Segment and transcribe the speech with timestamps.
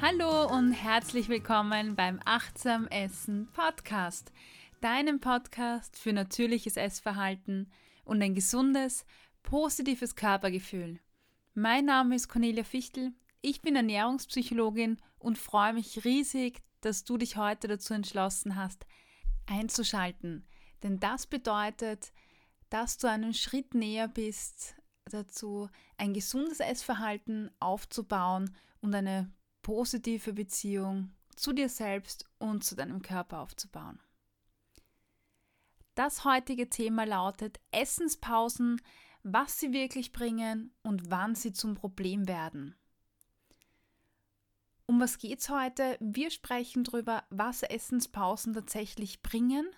[0.00, 4.30] Hallo und herzlich willkommen beim Achtsam Essen Podcast,
[4.80, 7.68] deinem Podcast für natürliches Essverhalten
[8.04, 9.04] und ein gesundes,
[9.42, 11.00] positives Körpergefühl.
[11.54, 17.36] Mein Name ist Cornelia Fichtel, ich bin Ernährungspsychologin und freue mich riesig, dass du dich
[17.36, 18.86] heute dazu entschlossen hast,
[19.46, 20.46] einzuschalten.
[20.84, 22.12] Denn das bedeutet,
[22.70, 29.32] dass du einen Schritt näher bist dazu, ein gesundes Essverhalten aufzubauen und eine
[29.68, 34.00] positive Beziehung zu dir selbst und zu deinem Körper aufzubauen.
[35.94, 38.80] Das heutige Thema lautet Essenspausen,
[39.24, 42.76] was sie wirklich bringen und wann sie zum Problem werden.
[44.86, 45.98] Um was geht es heute?
[46.00, 49.68] Wir sprechen darüber, was Essenspausen tatsächlich bringen,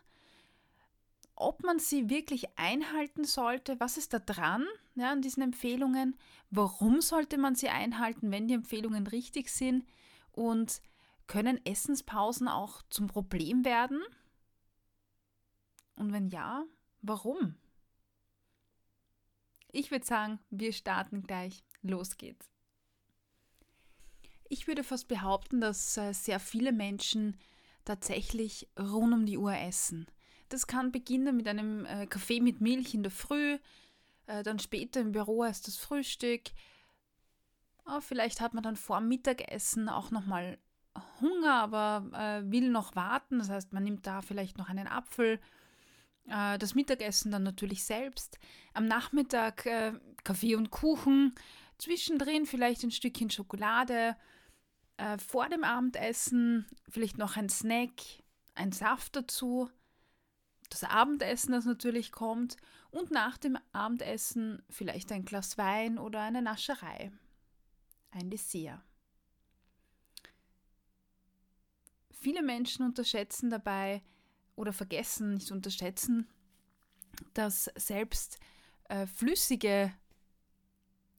[1.34, 4.68] ob man sie wirklich einhalten sollte, was ist da dran
[5.00, 6.16] ja, an diesen Empfehlungen,
[6.50, 9.84] warum sollte man sie einhalten, wenn die Empfehlungen richtig sind
[10.32, 10.80] und
[11.26, 14.00] können Essenspausen auch zum Problem werden?
[15.96, 16.64] Und wenn ja,
[17.02, 17.56] warum?
[19.72, 21.62] Ich würde sagen, wir starten gleich.
[21.82, 22.50] Los geht's.
[24.48, 27.38] Ich würde fast behaupten, dass äh, sehr viele Menschen
[27.84, 30.06] tatsächlich rund um die Uhr essen.
[30.48, 33.58] Das kann beginnen mit einem äh, Kaffee mit Milch in der Früh,
[34.30, 36.42] äh, dann später im Büro erst das Frühstück.
[37.86, 40.58] Oh, vielleicht hat man dann vor dem Mittagessen auch nochmal
[41.20, 43.38] Hunger, aber äh, will noch warten.
[43.38, 45.40] Das heißt, man nimmt da vielleicht noch einen Apfel.
[46.26, 48.38] Äh, das Mittagessen dann natürlich selbst.
[48.74, 49.92] Am Nachmittag äh,
[50.24, 51.34] Kaffee und Kuchen.
[51.78, 54.16] Zwischendrin vielleicht ein Stückchen Schokolade.
[54.96, 57.92] Äh, vor dem Abendessen vielleicht noch ein Snack,
[58.54, 59.70] ein Saft dazu
[60.70, 62.56] das Abendessen, das natürlich kommt,
[62.90, 67.12] und nach dem Abendessen vielleicht ein Glas Wein oder eine Nascherei,
[68.10, 68.80] ein Dessert.
[72.10, 74.02] Viele Menschen unterschätzen dabei
[74.56, 76.28] oder vergessen, nicht unterschätzen,
[77.34, 78.38] dass selbst
[78.88, 79.92] äh, flüssige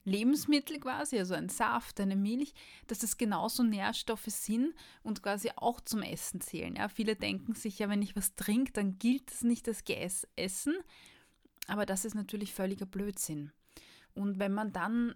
[0.04, 2.54] Lebensmittel quasi, also ein Saft, eine Milch,
[2.86, 6.76] dass das genauso Nährstoffe sind und quasi auch zum Essen zählen.
[6.76, 10.74] Ja, viele denken sich ja, wenn ich was trinke, dann gilt es nicht als Essen,
[11.68, 13.52] aber das ist natürlich völliger Blödsinn.
[14.14, 15.14] Und wenn man dann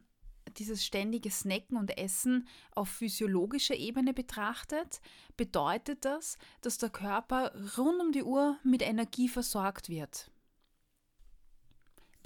[0.57, 5.01] dieses ständige Snacken und Essen auf physiologischer Ebene betrachtet,
[5.37, 10.31] bedeutet das, dass der Körper rund um die Uhr mit Energie versorgt wird.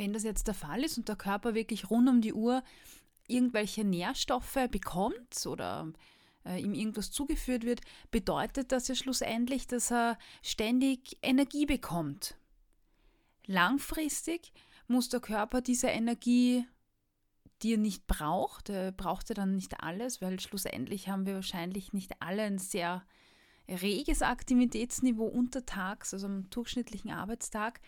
[0.01, 2.63] Wenn das jetzt der Fall ist und der Körper wirklich rund um die Uhr
[3.29, 5.93] irgendwelche Nährstoffe bekommt oder
[6.47, 12.35] äh, ihm irgendwas zugeführt wird, bedeutet das ja schlussendlich, dass er ständig Energie bekommt.
[13.45, 14.55] Langfristig
[14.89, 16.65] muss der Körper diese Energie,
[17.61, 21.93] die er nicht braucht, er braucht ja dann nicht alles, weil schlussendlich haben wir wahrscheinlich
[21.93, 23.05] nicht alle ein sehr
[23.69, 27.83] reges Aktivitätsniveau untertags, also am durchschnittlichen Arbeitstag.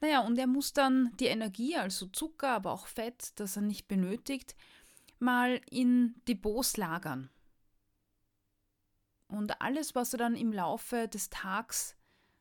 [0.00, 3.88] Naja, und er muss dann die Energie, also Zucker, aber auch Fett, das er nicht
[3.88, 4.54] benötigt,
[5.18, 7.30] mal in Depots lagern.
[9.28, 11.96] Und alles, was er dann im Laufe des Tags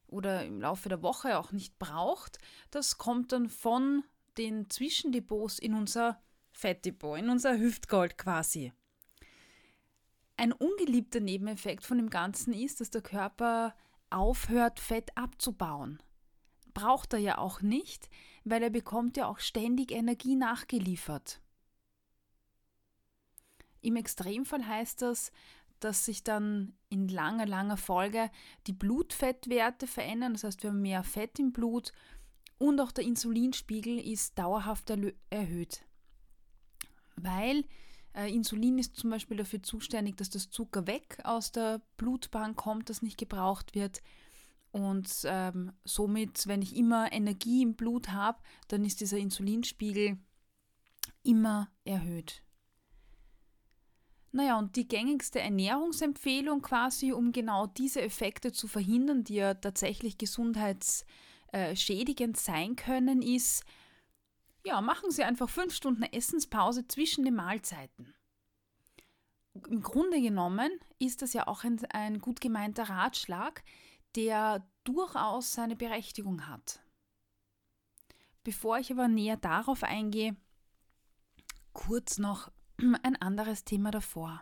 [0.08, 2.38] oder im Laufe der Woche auch nicht braucht,
[2.72, 4.04] das kommt dann von
[4.38, 6.22] den Zwischendepots in unser
[6.52, 8.74] Fettdepot, in unser Hüftgold quasi.
[10.36, 13.76] Ein ungeliebter Nebeneffekt von dem Ganzen ist, dass der Körper
[14.10, 16.00] aufhört, Fett abzubauen
[16.74, 18.10] braucht er ja auch nicht,
[18.44, 21.40] weil er bekommt ja auch ständig Energie nachgeliefert.
[23.82, 25.32] Im Extremfall heißt das,
[25.80, 28.32] dass sich dann in langer, langer Folge
[28.68, 31.92] die Blutfettwerte verändern, das heißt wir haben mehr Fett im Blut
[32.58, 34.90] und auch der Insulinspiegel ist dauerhaft
[35.30, 35.86] erhöht.
[37.18, 37.66] Weil
[38.14, 42.90] äh, Insulin ist zum Beispiel dafür zuständig, dass das Zucker weg aus der Blutbahn kommt,
[42.90, 44.02] das nicht gebraucht wird.
[44.74, 48.40] Und ähm, somit, wenn ich immer Energie im Blut habe,
[48.70, 50.18] dann ist dieser Insulinspiegel
[51.22, 52.42] immer erhöht.
[54.32, 60.18] Naja, und die gängigste Ernährungsempfehlung quasi, um genau diese Effekte zu verhindern, die ja tatsächlich
[60.18, 63.64] gesundheitsschädigend sein können, ist,
[64.66, 68.16] ja, machen Sie einfach fünf Stunden Essenspause zwischen den Mahlzeiten.
[69.70, 73.64] Im Grunde genommen ist das ja auch ein, ein gut gemeinter Ratschlag,
[74.16, 76.82] der durchaus seine Berechtigung hat.
[78.44, 80.36] Bevor ich aber näher darauf eingehe,
[81.72, 82.52] kurz noch
[83.04, 84.42] ein anderes Thema davor.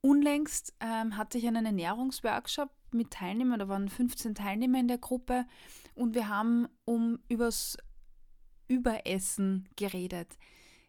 [0.00, 5.46] Unlängst ähm, hatte ich einen Ernährungsworkshop mit Teilnehmern, da waren 15 Teilnehmer in der Gruppe
[5.94, 7.78] und wir haben um übers
[8.68, 10.36] Überessen geredet.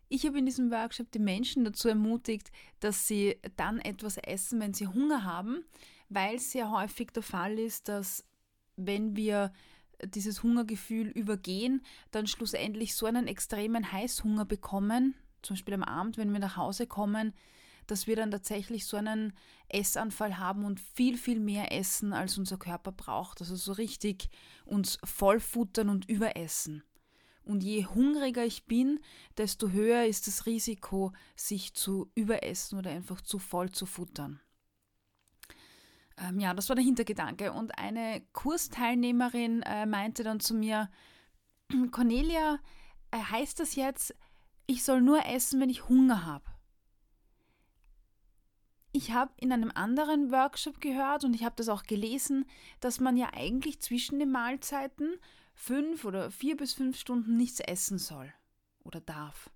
[0.09, 4.73] Ich habe in diesem Workshop die Menschen dazu ermutigt, dass sie dann etwas essen, wenn
[4.73, 5.63] sie Hunger haben,
[6.09, 8.23] weil es sehr häufig der Fall ist, dass
[8.75, 9.51] wenn wir
[10.03, 11.81] dieses Hungergefühl übergehen,
[12.11, 16.87] dann schlussendlich so einen extremen Heißhunger bekommen, zum Beispiel am Abend, wenn wir nach Hause
[16.87, 17.33] kommen,
[17.87, 19.33] dass wir dann tatsächlich so einen
[19.69, 23.41] Essanfall haben und viel, viel mehr essen, als unser Körper braucht.
[23.41, 24.29] Also so richtig
[24.65, 26.83] uns vollfuttern und überessen.
[27.43, 28.99] Und je hungriger ich bin,
[29.37, 34.39] desto höher ist das Risiko, sich zu überessen oder einfach zu voll zu futtern.
[36.17, 37.51] Ähm, ja, das war der Hintergedanke.
[37.51, 40.89] Und eine Kursteilnehmerin äh, meinte dann zu mir,
[41.91, 42.59] Cornelia,
[43.11, 44.15] äh, heißt das jetzt,
[44.67, 46.45] ich soll nur essen, wenn ich Hunger habe?
[48.91, 52.45] Ich habe in einem anderen Workshop gehört und ich habe das auch gelesen,
[52.79, 55.19] dass man ja eigentlich zwischen den Mahlzeiten
[55.53, 58.33] fünf oder vier bis fünf Stunden nichts essen soll
[58.85, 59.49] oder darf.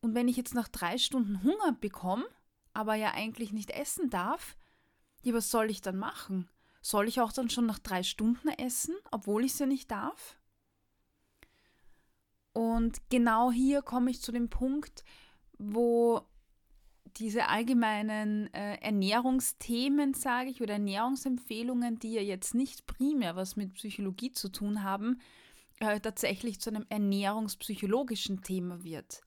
[0.00, 2.26] Und wenn ich jetzt nach drei Stunden Hunger bekomme,
[2.72, 4.56] aber ja eigentlich nicht essen darf,
[5.22, 6.48] ja, was soll ich dann machen?
[6.80, 10.38] Soll ich auch dann schon nach drei Stunden essen, obwohl ich es ja nicht darf?
[12.52, 15.04] Und genau hier komme ich zu dem Punkt,
[15.58, 16.22] wo
[17.16, 23.74] diese allgemeinen äh, Ernährungsthemen, sage ich, oder Ernährungsempfehlungen, die ja jetzt nicht primär was mit
[23.74, 25.20] Psychologie zu tun haben,
[25.80, 29.22] äh, tatsächlich zu einem ernährungspsychologischen Thema wird.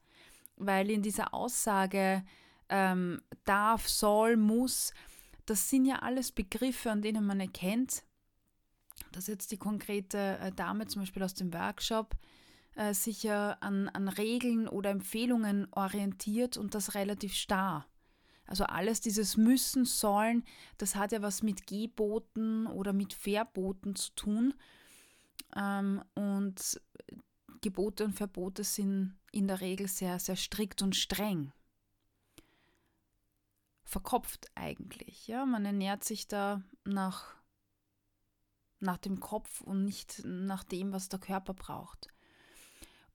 [0.57, 2.23] Weil in dieser Aussage
[2.69, 4.93] ähm, darf, soll, muss,
[5.45, 8.03] das sind ja alles Begriffe, an denen man erkennt,
[9.11, 12.15] dass jetzt die konkrete äh, Dame zum Beispiel aus dem Workshop
[12.75, 17.85] äh, sich ja an, an Regeln oder Empfehlungen orientiert und das relativ starr.
[18.45, 20.43] Also alles dieses Müssen, Sollen,
[20.77, 24.53] das hat ja was mit Geboten oder mit Verboten zu tun.
[25.55, 26.81] Ähm, und
[27.61, 31.53] Gebote und Verbote sind in der Regel sehr, sehr strikt und streng
[33.91, 35.27] verkopft eigentlich.
[35.27, 35.45] Ja?
[35.45, 37.35] Man ernährt sich da nach,
[38.79, 42.07] nach dem Kopf und nicht nach dem, was der Körper braucht.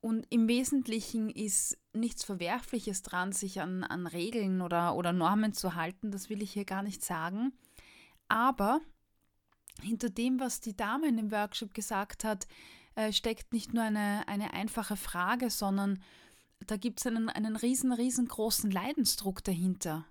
[0.00, 5.74] Und im Wesentlichen ist nichts Verwerfliches dran, sich an, an Regeln oder, oder Normen zu
[5.74, 7.52] halten, das will ich hier gar nicht sagen.
[8.28, 8.80] Aber
[9.80, 12.46] hinter dem, was die Dame in dem Workshop gesagt hat,
[12.94, 16.02] äh, steckt nicht nur eine, eine einfache Frage, sondern
[16.66, 20.06] da gibt es einen, einen riesen, riesengroßen Leidensdruck dahinter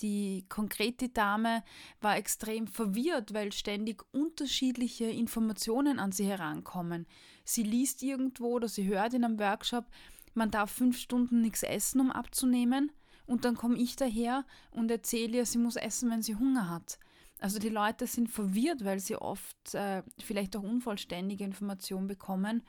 [0.00, 1.62] die konkrete Dame
[2.00, 7.06] war extrem verwirrt, weil ständig unterschiedliche Informationen an sie herankommen.
[7.44, 9.86] Sie liest irgendwo oder sie hört in einem Workshop,
[10.34, 12.90] man darf fünf Stunden nichts essen, um abzunehmen.
[13.26, 16.98] Und dann komme ich daher und erzähle ihr, sie muss essen, wenn sie Hunger hat.
[17.38, 22.62] Also die Leute sind verwirrt, weil sie oft äh, vielleicht auch unvollständige Informationen bekommen,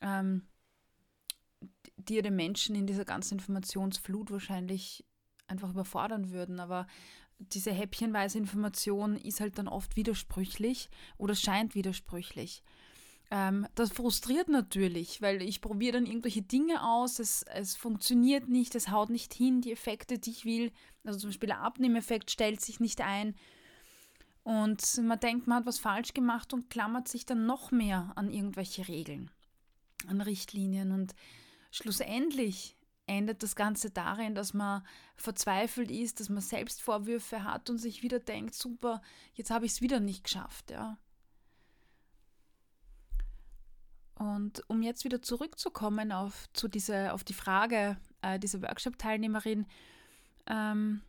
[0.00, 0.46] ähm,
[1.96, 5.04] die den Menschen in dieser ganzen Informationsflut wahrscheinlich
[5.48, 6.60] einfach überfordern würden.
[6.60, 6.86] Aber
[7.38, 10.88] diese häppchenweise Information ist halt dann oft widersprüchlich
[11.18, 12.62] oder scheint widersprüchlich.
[13.30, 18.74] Ähm, das frustriert natürlich, weil ich probiere dann irgendwelche Dinge aus, es, es funktioniert nicht,
[18.74, 20.72] es haut nicht hin, die Effekte, die ich will.
[21.04, 23.34] Also zum Beispiel der Abnehmeffekt stellt sich nicht ein.
[24.44, 28.30] Und man denkt, man hat was falsch gemacht und klammert sich dann noch mehr an
[28.30, 29.28] irgendwelche Regeln,
[30.06, 30.92] an Richtlinien.
[30.92, 31.16] Und
[31.72, 32.76] schlussendlich
[33.06, 34.82] endet das Ganze darin, dass man
[35.14, 39.00] verzweifelt ist, dass man Selbstvorwürfe hat und sich wieder denkt, super,
[39.34, 40.98] jetzt habe ich es wieder nicht geschafft, ja.
[44.18, 49.66] Und um jetzt wieder zurückzukommen auf, zu diese, auf die Frage äh, dieser Workshop-Teilnehmerin,
[50.46, 51.02] ähm,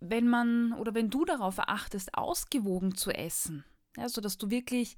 [0.00, 3.64] wenn man oder wenn du darauf achtest, ausgewogen zu essen,
[3.96, 4.96] ja, sodass du wirklich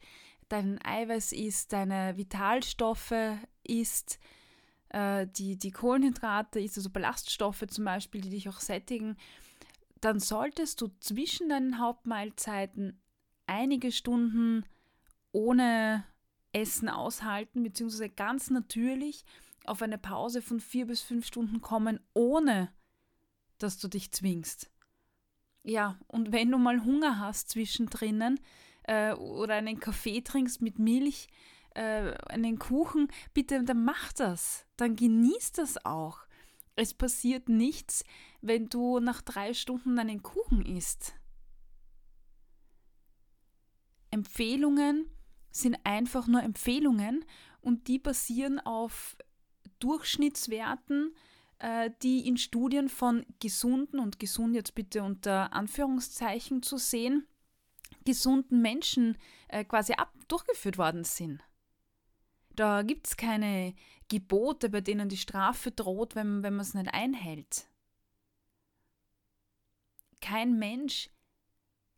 [0.49, 3.14] dein Eiweiß isst, deine Vitalstoffe
[3.64, 4.21] isst,
[4.90, 9.16] äh, die, die Kohlenhydrate, also Ballaststoffe zum Beispiel, die dich auch sättigen,
[10.00, 13.00] dann solltest du zwischen deinen Hauptmahlzeiten
[13.47, 14.64] einige Stunden
[15.33, 16.05] ohne
[16.52, 19.25] Essen aushalten, beziehungsweise ganz natürlich
[19.64, 22.73] auf eine Pause von vier bis fünf Stunden kommen, ohne
[23.59, 24.71] dass du dich zwingst.
[25.62, 28.38] Ja, und wenn du mal Hunger hast zwischendrin
[28.85, 31.28] äh, oder einen Kaffee trinkst mit Milch,
[31.76, 34.66] äh, einen Kuchen, bitte, dann mach das.
[34.76, 36.21] Dann genieß das auch.
[36.75, 38.04] Es passiert nichts,
[38.40, 41.14] wenn du nach drei Stunden einen Kuchen isst.
[44.11, 45.11] Empfehlungen
[45.50, 47.25] sind einfach nur Empfehlungen
[47.61, 49.16] und die basieren auf
[49.78, 51.14] Durchschnittswerten,
[51.59, 57.26] äh, die in Studien von gesunden und gesund jetzt bitte unter Anführungszeichen zu sehen,
[58.04, 59.16] gesunden Menschen
[59.49, 61.42] äh, quasi ab durchgeführt worden sind.
[62.56, 63.75] Da gibt es keine
[64.08, 67.68] Gebote, bei denen die Strafe droht, wenn, wenn man es nicht einhält.
[70.20, 71.10] Kein Mensch,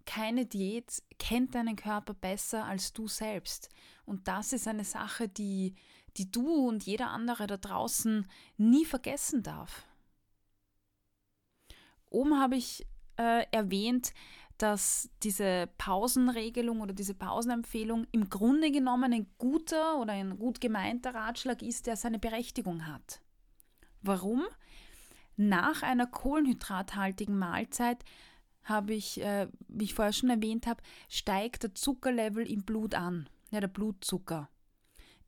[0.04, 3.68] keine Diät kennt deinen Körper besser als du selbst.
[4.04, 5.74] Und das ist eine Sache, die,
[6.16, 9.86] die du und jeder andere da draußen nie vergessen darf.
[12.10, 12.86] Oben habe ich
[13.16, 14.12] äh, erwähnt,
[14.58, 21.14] dass diese Pausenregelung oder diese Pausenempfehlung im Grunde genommen ein guter oder ein gut gemeinter
[21.14, 23.20] Ratschlag ist, der seine Berechtigung hat.
[24.02, 24.44] Warum?
[25.36, 28.04] Nach einer kohlenhydrathaltigen Mahlzeit
[28.64, 33.28] habe ich, äh, wie ich vorher schon erwähnt habe, steigt der Zuckerlevel im Blut an,
[33.50, 34.50] ja, der Blutzucker.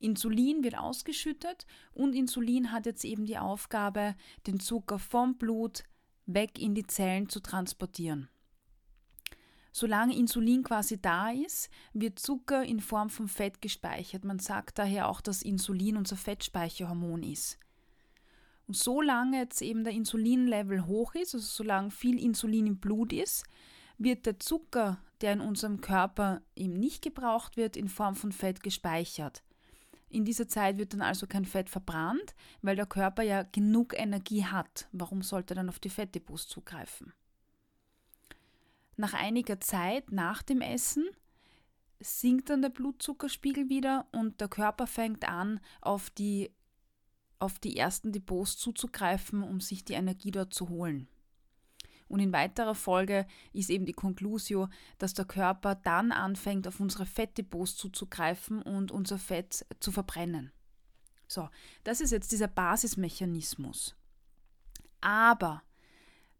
[0.00, 5.84] Insulin wird ausgeschüttet und Insulin hat jetzt eben die Aufgabe, den Zucker vom Blut
[6.26, 8.28] weg in die Zellen zu transportieren.
[9.72, 14.24] Solange Insulin quasi da ist, wird Zucker in Form von Fett gespeichert.
[14.24, 17.58] Man sagt daher auch, dass Insulin unser Fettspeicherhormon ist.
[18.66, 23.44] Und solange jetzt eben der Insulinlevel hoch ist, also solange viel Insulin im Blut ist,
[23.98, 28.62] wird der Zucker, der in unserem Körper eben nicht gebraucht wird, in Form von Fett
[28.62, 29.42] gespeichert.
[30.08, 34.44] In dieser Zeit wird dann also kein Fett verbrannt, weil der Körper ja genug Energie
[34.44, 34.88] hat.
[34.90, 37.12] Warum sollte er dann auf die Fettdepots zugreifen?
[39.00, 41.08] Nach einiger Zeit nach dem Essen
[42.00, 46.50] sinkt dann der Blutzuckerspiegel wieder und der Körper fängt an, auf die,
[47.38, 51.08] auf die ersten Depots zuzugreifen, um sich die Energie dort zu holen.
[52.08, 57.06] Und in weiterer Folge ist eben die Conclusio, dass der Körper dann anfängt, auf unsere
[57.06, 60.52] Fettdepots zuzugreifen und unser Fett zu verbrennen.
[61.26, 61.48] So,
[61.84, 63.96] das ist jetzt dieser Basismechanismus.
[65.00, 65.62] Aber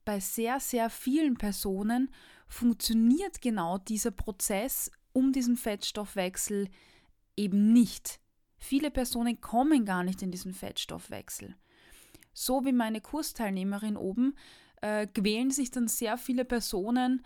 [0.04, 2.10] bei sehr, sehr vielen Personen
[2.50, 6.68] funktioniert genau dieser Prozess um diesen Fettstoffwechsel
[7.36, 8.20] eben nicht.
[8.58, 11.56] Viele Personen kommen gar nicht in diesen Fettstoffwechsel.
[12.32, 14.34] So wie meine Kursteilnehmerin oben
[14.82, 17.24] äh, quälen sich dann sehr viele Personen,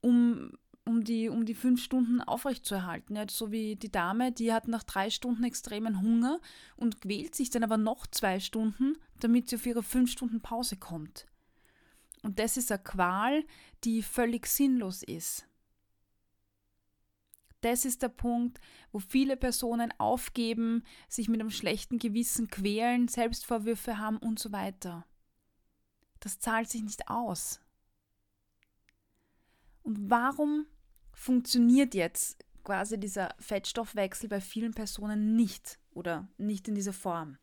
[0.00, 0.52] um,
[0.84, 3.16] um, die, um die fünf Stunden aufrechtzuerhalten.
[3.16, 6.40] Ja, so wie die Dame, die hat nach drei Stunden extremen Hunger
[6.76, 10.76] und quält sich dann aber noch zwei Stunden, damit sie auf ihre fünf Stunden Pause
[10.76, 11.26] kommt.
[12.26, 13.44] Und das ist eine Qual,
[13.84, 15.46] die völlig sinnlos ist.
[17.60, 23.98] Das ist der Punkt, wo viele Personen aufgeben, sich mit einem schlechten Gewissen quälen, Selbstvorwürfe
[23.98, 25.06] haben und so weiter.
[26.18, 27.60] Das zahlt sich nicht aus.
[29.84, 30.66] Und warum
[31.12, 37.38] funktioniert jetzt quasi dieser Fettstoffwechsel bei vielen Personen nicht oder nicht in dieser Form?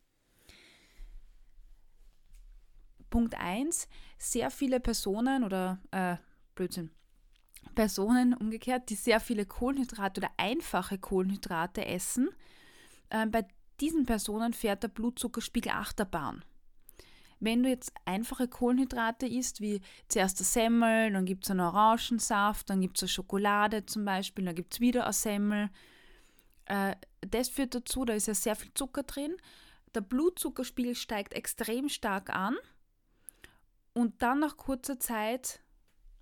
[3.14, 3.86] Punkt 1,
[4.18, 6.16] sehr viele Personen oder äh,
[6.56, 6.90] Blödsinn,
[7.76, 12.28] Personen umgekehrt, die sehr viele Kohlenhydrate oder einfache Kohlenhydrate essen,
[13.10, 13.46] äh, bei
[13.78, 16.44] diesen Personen fährt der Blutzuckerspiegel Achterbahn.
[17.38, 22.68] Wenn du jetzt einfache Kohlenhydrate isst, wie zuerst der Semmel, dann gibt es einen Orangensaft,
[22.68, 25.70] dann gibt es eine Schokolade zum Beispiel, dann gibt es wieder eine Semmel.
[26.64, 29.36] Äh, das führt dazu, da ist ja sehr viel Zucker drin.
[29.94, 32.56] Der Blutzuckerspiegel steigt extrem stark an
[33.94, 35.60] und dann nach kurzer Zeit,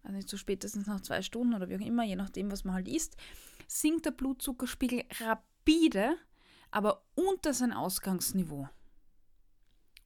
[0.02, 2.74] also nicht so spätestens nach zwei Stunden oder wie auch immer, je nachdem, was man
[2.74, 3.16] halt isst,
[3.66, 6.16] sinkt der Blutzuckerspiegel rapide,
[6.70, 8.68] aber unter sein Ausgangsniveau.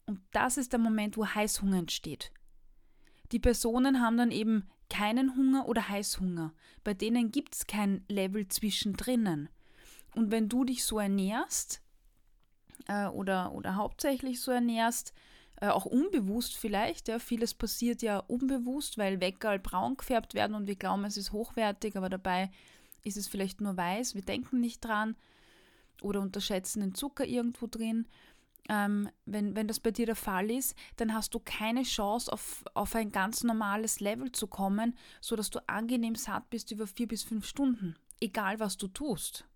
[0.07, 2.33] Und das ist der Moment, wo Heißhunger entsteht.
[3.33, 6.53] Die Personen haben dann eben keinen Hunger oder Heißhunger.
[6.85, 9.49] Bei denen gibt es kein Level zwischendrin.
[10.15, 11.83] Und wenn du dich so ernährst
[12.87, 15.13] äh, oder, oder hauptsächlich so ernährst,
[15.61, 20.67] äh, auch unbewusst vielleicht, ja, vieles passiert ja unbewusst, weil Weckerl braun gefärbt werden und
[20.67, 22.51] wir glauben, es ist hochwertig, aber dabei
[23.03, 25.17] ist es vielleicht nur weiß, wir denken nicht dran
[26.03, 28.07] oder unterschätzen den Zucker irgendwo drin
[28.69, 32.65] ähm, wenn, wenn das bei dir der Fall ist, dann hast du keine Chance, auf,
[32.75, 37.23] auf ein ganz normales Level zu kommen, sodass du angenehm satt bist über vier bis
[37.23, 39.47] fünf Stunden, egal was du tust.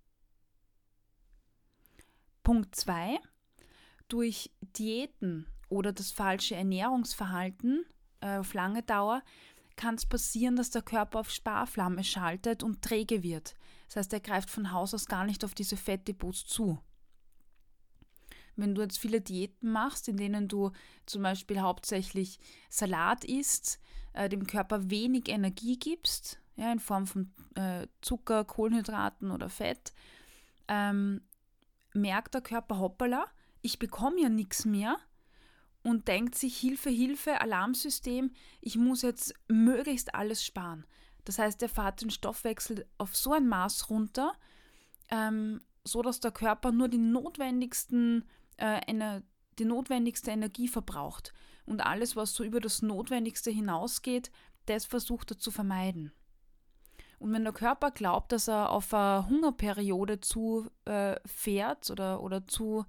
[2.43, 3.19] Punkt 2.
[4.09, 7.87] Durch Diäten oder das falsche Ernährungsverhalten
[8.21, 9.23] äh, auf lange Dauer
[9.77, 13.55] kann es passieren, dass der Körper auf Sparflamme schaltet und träge wird.
[13.87, 16.79] Das heißt, er greift von Haus aus gar nicht auf diese Fettdepots zu.
[18.57, 20.71] Wenn du jetzt viele Diäten machst, in denen du
[21.07, 23.81] zum Beispiel hauptsächlich Salat isst,
[24.13, 29.95] äh, dem Körper wenig Energie gibst, ja, in Form von äh, Zucker, Kohlenhydraten oder Fett,
[30.69, 31.23] ähm,
[31.95, 33.25] merkt der Körper, hoppala,
[33.63, 34.99] ich bekomme ja nichts mehr
[35.83, 40.85] und denkt sich, Hilfe, Hilfe, Alarmsystem, ich muss jetzt möglichst alles sparen.
[41.25, 44.33] Das heißt, er fährt den Stoffwechsel auf so ein Maß runter,
[45.11, 48.25] ähm, so dass der Körper nur die notwendigsten,
[48.57, 49.23] äh, eine,
[49.59, 51.33] die notwendigste Energie verbraucht.
[51.67, 54.31] Und alles, was so über das Notwendigste hinausgeht,
[54.67, 56.13] das versucht er zu vermeiden.
[57.19, 62.47] Und wenn der Körper glaubt, dass er auf eine Hungerperiode zu äh, fährt oder, oder
[62.47, 62.87] zu,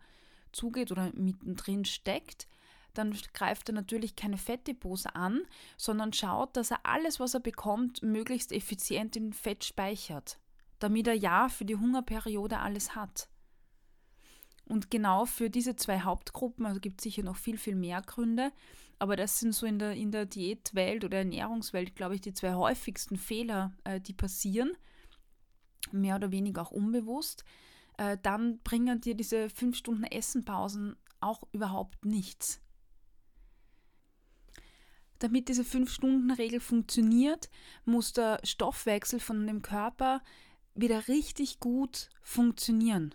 [0.53, 2.47] zugeht oder mittendrin steckt,
[2.93, 5.41] dann greift er natürlich keine Fettdepots an,
[5.77, 10.39] sondern schaut, dass er alles, was er bekommt, möglichst effizient in Fett speichert,
[10.79, 13.29] damit er ja für die Hungerperiode alles hat.
[14.65, 18.51] Und genau für diese zwei Hauptgruppen, also gibt es sicher noch viel, viel mehr Gründe,
[18.99, 22.53] aber das sind so in der, in der Diätwelt oder Ernährungswelt, glaube ich, die zwei
[22.53, 24.77] häufigsten Fehler, äh, die passieren,
[25.91, 27.43] mehr oder weniger auch unbewusst.
[27.97, 32.61] Äh, dann bringen dir diese fünf Stunden Essenpausen auch überhaupt nichts.
[35.21, 37.51] Damit diese fünf Stunden Regel funktioniert,
[37.85, 40.23] muss der Stoffwechsel von dem Körper
[40.73, 43.13] wieder richtig gut funktionieren.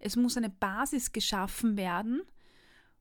[0.00, 2.22] Es muss eine Basis geschaffen werden.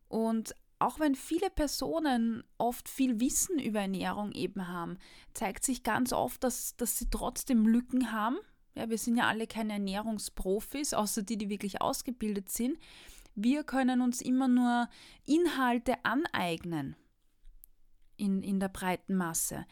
[0.09, 4.99] Und auch wenn viele Personen oft viel Wissen über Ernährung eben haben,
[5.33, 8.37] zeigt sich ganz oft, dass, dass sie trotzdem Lücken haben.
[8.75, 12.77] Ja, wir sind ja alle keine Ernährungsprofis, außer die, die wirklich ausgebildet sind.
[13.33, 14.87] Wir können uns immer nur
[15.25, 16.95] Inhalte aneignen
[18.17, 19.65] in, in der breiten Masse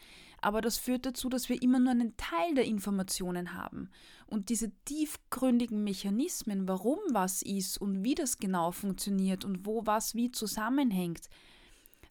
[0.44, 3.88] aber das führt dazu, dass wir immer nur einen Teil der Informationen haben.
[4.26, 10.14] Und diese tiefgründigen Mechanismen, warum was ist und wie das genau funktioniert und wo was
[10.14, 11.30] wie zusammenhängt,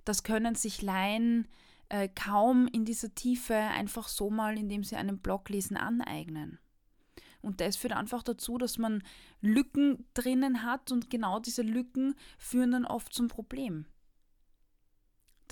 [0.03, 1.47] das können sich Laien
[1.89, 6.57] äh, kaum in dieser Tiefe einfach so mal, indem sie einen Blog lesen, aneignen.
[7.43, 9.03] Und das führt einfach dazu, dass man
[9.41, 13.85] Lücken drinnen hat und genau diese Lücken führen dann oft zum Problem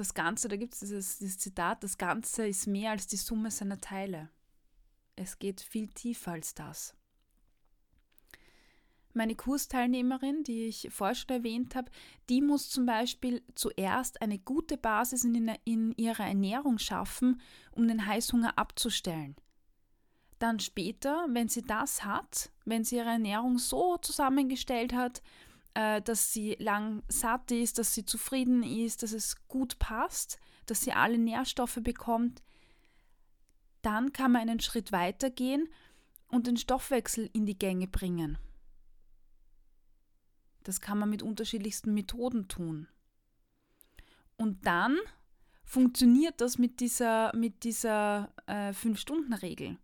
[0.01, 3.51] das Ganze, da gibt es dieses, dieses Zitat, das Ganze ist mehr als die Summe
[3.51, 4.29] seiner Teile.
[5.15, 6.95] Es geht viel tiefer als das.
[9.13, 11.91] Meine Kursteilnehmerin, die ich vorher schon erwähnt habe,
[12.29, 17.39] die muss zum Beispiel zuerst eine gute Basis in, in ihrer Ernährung schaffen,
[17.71, 19.35] um den Heißhunger abzustellen.
[20.39, 25.21] Dann später, wenn sie das hat, wenn sie ihre Ernährung so zusammengestellt hat,
[25.73, 30.81] äh, dass sie lang satt ist, dass sie zufrieden ist, dass es gut passt, dass
[30.81, 32.41] sie alle Nährstoffe bekommt,
[33.81, 35.67] dann kann man einen Schritt weiter gehen
[36.27, 38.37] und den Stoffwechsel in die Gänge bringen.
[40.63, 42.87] Das kann man mit unterschiedlichsten Methoden tun.
[44.37, 44.97] Und dann
[45.63, 49.77] funktioniert das mit dieser, mit dieser äh, Fünf-Stunden-Regel.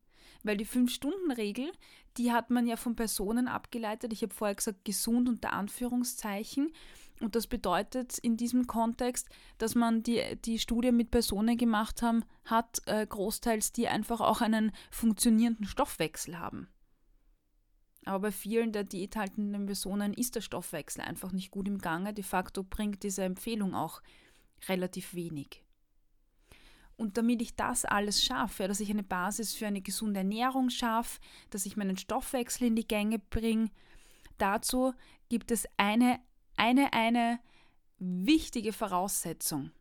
[0.48, 1.70] Weil die Fünf-Stunden-Regel,
[2.16, 4.14] die hat man ja von Personen abgeleitet.
[4.14, 6.72] Ich habe vorher gesagt, gesund unter Anführungszeichen.
[7.20, 12.24] Und das bedeutet in diesem Kontext, dass man die, die Studie mit Personen gemacht haben,
[12.46, 16.70] hat, äh, großteils, die einfach auch einen funktionierenden Stoffwechsel haben.
[18.06, 22.14] Aber bei vielen der diäthaltenden Personen ist der Stoffwechsel einfach nicht gut im Gange.
[22.14, 24.02] De facto bringt diese Empfehlung auch
[24.70, 25.67] relativ wenig.
[26.98, 31.20] Und damit ich das alles schaffe, dass ich eine Basis für eine gesunde Ernährung schaffe,
[31.52, 33.70] dass ich meinen Stoffwechsel in die Gänge bringe,
[34.40, 34.94] dazu
[35.30, 36.20] gibt es eine,
[36.56, 37.40] eine, eine
[38.00, 39.72] wichtige Voraussetzung.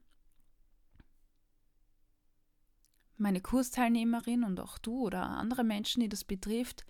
[3.17, 6.85] Meine Kursteilnehmerin und auch du oder andere Menschen, die das betrifft,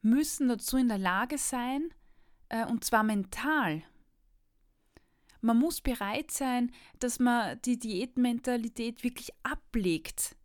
[0.00, 1.94] müssen dazu in der Lage sein,
[2.48, 3.84] äh, und zwar mental,
[5.42, 10.36] man muss bereit sein, dass man die Diätmentalität wirklich ablegt.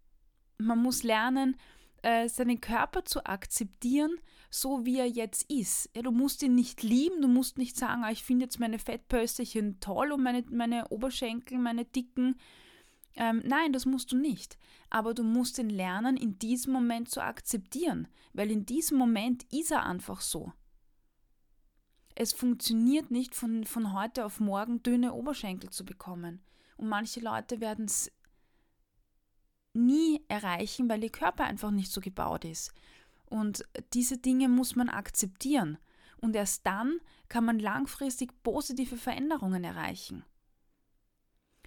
[0.57, 1.55] Man muss lernen,
[2.01, 4.17] äh, seinen Körper zu akzeptieren,
[4.49, 5.89] so wie er jetzt ist.
[5.95, 8.79] Ja, du musst ihn nicht lieben, du musst nicht sagen, ah, ich finde jetzt meine
[8.79, 12.36] Fettpösterchen toll und meine, meine Oberschenkel, meine dicken.
[13.15, 14.57] Ähm, nein, das musst du nicht.
[14.89, 19.71] Aber du musst ihn lernen, in diesem Moment zu akzeptieren, weil in diesem Moment ist
[19.71, 20.53] er einfach so.
[22.19, 26.41] Es funktioniert nicht von, von heute auf morgen dünne Oberschenkel zu bekommen.
[26.75, 28.12] Und manche Leute werden es
[29.73, 32.73] nie erreichen, weil ihr Körper einfach nicht so gebaut ist.
[33.25, 35.77] Und diese Dinge muss man akzeptieren.
[36.19, 36.99] Und erst dann
[37.30, 40.25] kann man langfristig positive Veränderungen erreichen.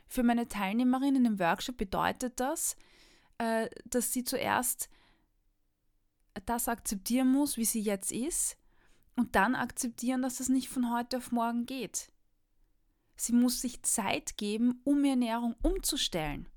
[0.08, 2.74] Für meine Teilnehmerinnen im Workshop bedeutet das,
[3.38, 4.88] äh, dass sie zuerst
[6.44, 8.56] das akzeptieren muss, wie sie jetzt ist,
[9.20, 12.10] und dann akzeptieren, dass es nicht von heute auf morgen geht.
[13.16, 16.48] Sie muss sich Zeit geben, um ihre Ernährung umzustellen.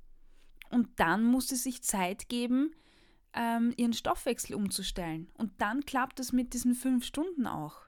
[0.69, 2.73] Und dann muss sie sich Zeit geben,
[3.34, 5.30] ähm, ihren Stoffwechsel umzustellen.
[5.34, 7.82] Und dann klappt es mit diesen fünf Stunden auch.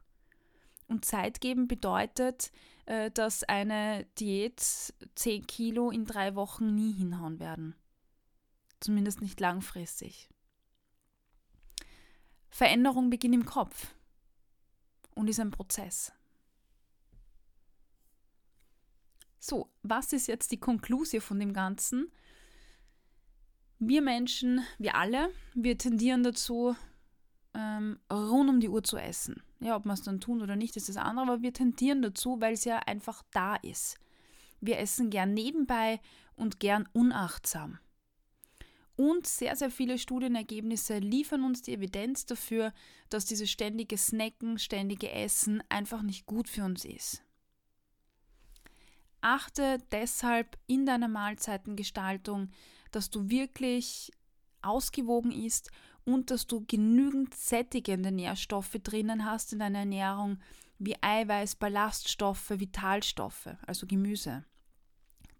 [0.89, 2.51] Und Zeit geben bedeutet,
[2.85, 7.75] äh, dass eine Diät 10 Kilo in drei Wochen nie hinhauen werden.
[8.81, 10.27] Zumindest nicht langfristig.
[12.49, 13.94] Veränderung beginnt im Kopf
[15.15, 16.13] und ist ein Prozess.
[19.39, 22.11] So, was ist jetzt die Konklusion von dem Ganzen?
[23.79, 26.75] Wir Menschen, wir alle, wir tendieren dazu,
[27.53, 29.43] ähm, rund um die Uhr zu essen.
[29.59, 32.41] Ja, ob wir es dann tun oder nicht, ist das andere, aber wir tendieren dazu,
[32.41, 33.97] weil es ja einfach da ist.
[34.61, 35.99] Wir essen gern nebenbei
[36.35, 37.79] und gern unachtsam.
[38.97, 42.73] Und sehr, sehr viele Studienergebnisse liefern uns die Evidenz dafür,
[43.09, 47.21] dass dieses ständige Snacken, ständige Essen einfach nicht gut für uns ist.
[49.19, 52.51] Achte deshalb in deiner Mahlzeitengestaltung,
[52.91, 54.11] dass du wirklich
[54.61, 55.71] ausgewogen isst
[56.05, 60.39] und dass du genügend sättigende Nährstoffe drinnen hast in deiner Ernährung,
[60.77, 64.45] wie Eiweiß, Ballaststoffe, Vitalstoffe, also Gemüse.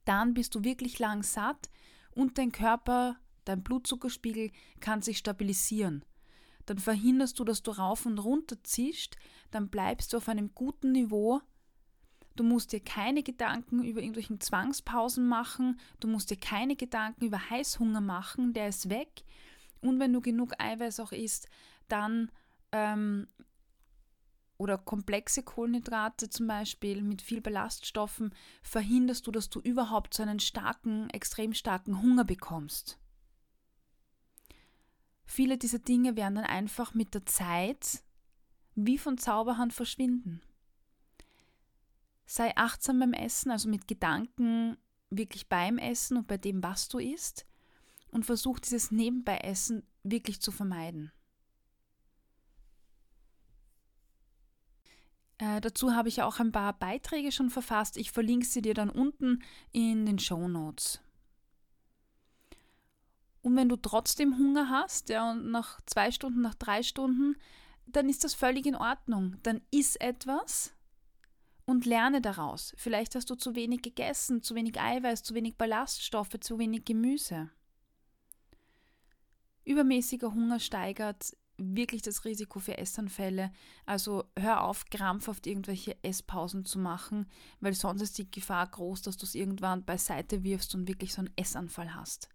[0.06, 1.70] Dann bist du wirklich lang satt
[2.12, 6.04] und dein Körper, dein Blutzuckerspiegel kann sich stabilisieren.
[6.66, 9.16] Dann verhinderst du, dass du rauf und runter ziehst,
[9.52, 11.42] dann bleibst du auf einem guten Niveau
[12.36, 15.80] Du musst dir keine Gedanken über irgendwelchen Zwangspausen machen.
[16.00, 18.54] Du musst dir keine Gedanken über Heißhunger machen.
[18.54, 19.24] Der ist weg.
[19.82, 21.48] Und wenn du genug Eiweiß auch isst,
[21.88, 22.32] dann
[22.72, 23.28] ähm,
[24.58, 30.40] oder komplexe Kohlenhydrate zum Beispiel mit viel Ballaststoffen, verhinderst du, dass du überhaupt so einen
[30.40, 32.98] starken, extrem starken Hunger bekommst.
[35.26, 38.04] Viele dieser Dinge werden dann einfach mit der Zeit
[38.76, 40.42] wie von Zauberhand verschwinden.
[42.26, 44.78] Sei achtsam beim Essen, also mit Gedanken
[45.10, 47.46] wirklich beim Essen und bei dem, was du isst.
[48.12, 51.12] Und versuch dieses Nebenbei-Essen wirklich zu vermeiden.
[55.38, 57.98] Äh, dazu habe ich auch ein paar Beiträge schon verfasst.
[57.98, 61.02] Ich verlinke sie dir dann unten in den Show Notes.
[63.46, 67.36] Und wenn du trotzdem Hunger hast, ja, und nach zwei Stunden, nach drei Stunden,
[67.86, 69.36] dann ist das völlig in Ordnung.
[69.44, 70.74] Dann iss etwas,
[71.66, 72.74] und lerne daraus.
[72.76, 77.52] Vielleicht hast du zu wenig gegessen, zu wenig Eiweiß, zu wenig Ballaststoffe, zu wenig Gemüse.
[79.64, 83.52] Übermäßiger Hunger steigert wirklich das Risiko für Essanfälle.
[83.86, 87.28] Also hör auf, krampfhaft irgendwelche Esspausen zu machen,
[87.60, 91.22] weil sonst ist die Gefahr groß, dass du es irgendwann beiseite wirfst und wirklich so
[91.22, 92.30] einen Essanfall hast.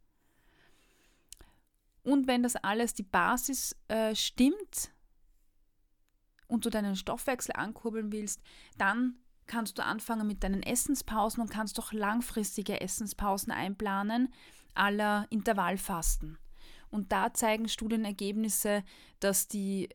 [2.02, 4.90] Und wenn das alles die Basis äh, stimmt,
[6.50, 8.42] und du deinen Stoffwechsel ankurbeln willst,
[8.76, 9.14] dann
[9.46, 14.32] kannst du anfangen mit deinen Essenspausen und kannst auch langfristige Essenspausen einplanen,
[14.74, 16.38] aller Intervallfasten.
[16.90, 18.84] Und da zeigen Studienergebnisse,
[19.20, 19.88] dass die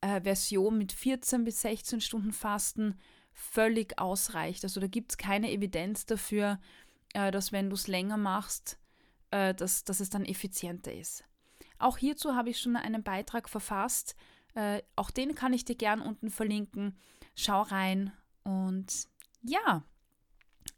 [0.00, 2.98] äh, Version mit 14 bis 16 Stunden Fasten
[3.32, 4.64] völlig ausreicht.
[4.64, 6.58] Also da gibt es keine Evidenz dafür,
[7.12, 8.78] äh, dass wenn du es länger machst,
[9.30, 11.24] äh, dass, dass es dann effizienter ist.
[11.78, 14.16] Auch hierzu habe ich schon einen Beitrag verfasst.
[14.54, 16.98] Äh, auch den kann ich dir gern unten verlinken.
[17.34, 18.12] Schau rein
[18.44, 19.08] und
[19.42, 19.84] ja,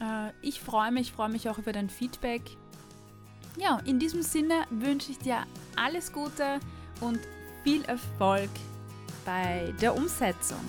[0.00, 2.42] Äh, ich freue mich, freue mich auch über dein Feedback.
[3.58, 6.60] Ja, in diesem Sinne wünsche ich dir alles Gute
[7.00, 7.20] und
[7.62, 8.50] viel Erfolg
[9.24, 10.60] bei der Umsetzung.